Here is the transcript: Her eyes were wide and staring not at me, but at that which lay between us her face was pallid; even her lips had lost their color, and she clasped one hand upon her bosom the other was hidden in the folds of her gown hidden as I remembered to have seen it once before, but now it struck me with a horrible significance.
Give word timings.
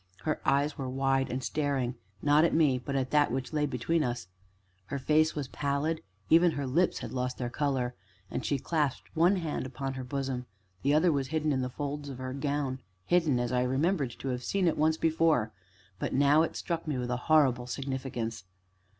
Her 0.23 0.41
eyes 0.43 0.79
were 0.79 0.89
wide 0.89 1.31
and 1.31 1.43
staring 1.43 1.93
not 2.23 2.43
at 2.43 2.55
me, 2.55 2.79
but 2.79 2.95
at 2.95 3.11
that 3.11 3.31
which 3.31 3.53
lay 3.53 3.67
between 3.67 4.03
us 4.03 4.29
her 4.87 4.97
face 4.97 5.35
was 5.35 5.47
pallid; 5.49 6.01
even 6.27 6.53
her 6.53 6.65
lips 6.65 6.97
had 6.97 7.11
lost 7.13 7.37
their 7.37 7.51
color, 7.51 7.93
and 8.31 8.43
she 8.43 8.57
clasped 8.57 9.15
one 9.15 9.35
hand 9.35 9.67
upon 9.67 9.93
her 9.93 10.03
bosom 10.03 10.47
the 10.81 10.91
other 10.95 11.11
was 11.11 11.27
hidden 11.27 11.51
in 11.53 11.61
the 11.61 11.69
folds 11.69 12.09
of 12.09 12.17
her 12.17 12.33
gown 12.33 12.79
hidden 13.05 13.39
as 13.39 13.51
I 13.51 13.61
remembered 13.61 14.09
to 14.17 14.29
have 14.29 14.43
seen 14.43 14.67
it 14.67 14.75
once 14.75 14.97
before, 14.97 15.51
but 15.99 16.13
now 16.15 16.41
it 16.41 16.55
struck 16.55 16.87
me 16.87 16.97
with 16.97 17.11
a 17.11 17.17
horrible 17.29 17.67
significance. 17.67 18.43